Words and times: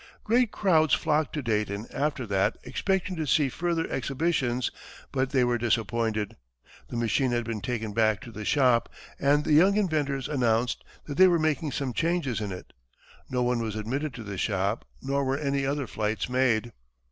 Great 0.23 0.51
crowds 0.51 0.95
flocked 0.95 1.31
to 1.31 1.43
Dayton, 1.43 1.85
after 1.93 2.25
that, 2.25 2.57
expecting 2.63 3.15
to 3.17 3.27
see 3.27 3.49
further 3.49 3.85
exhibitions, 3.91 4.71
but 5.11 5.29
they 5.29 5.43
were 5.43 5.59
disappointed. 5.59 6.37
The 6.87 6.97
machine 6.97 7.29
had 7.33 7.43
been 7.43 7.61
taken 7.61 7.93
back 7.93 8.19
to 8.21 8.31
the 8.31 8.43
shop, 8.43 8.91
and 9.19 9.43
the 9.43 9.53
young 9.53 9.77
inventors 9.77 10.27
announced 10.27 10.83
that 11.05 11.17
they 11.17 11.27
were 11.27 11.37
making 11.37 11.71
some 11.73 11.93
changes 11.93 12.41
in 12.41 12.51
it. 12.51 12.73
No 13.29 13.43
one 13.43 13.61
was 13.61 13.75
admitted 13.75 14.15
to 14.15 14.23
the 14.23 14.39
shop, 14.39 14.85
nor 15.03 15.23
were 15.23 15.37
any 15.37 15.67
other 15.67 15.85
flights 15.85 16.27
made. 16.27 16.73